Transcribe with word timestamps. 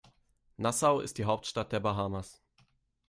Nassau 0.57 0.99
ist 0.99 1.19
die 1.19 1.25
Hauptstadt 1.25 1.71
der 1.71 1.79
Bahamas. 1.79 2.41